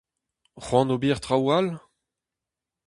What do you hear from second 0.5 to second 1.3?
C'hoant ober